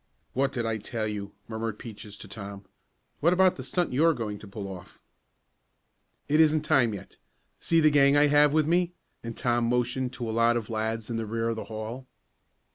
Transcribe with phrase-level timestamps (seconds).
[0.33, 2.65] "What did I tell you?" murmured Peaches to Tom.
[3.19, 4.97] "What about the stunt you were going to pull off?"
[6.27, 7.17] "It isn't time yet.
[7.59, 8.93] See the gang I have with me?"
[9.23, 12.07] and Tom motioned to a lot of lads in the rear of the hall.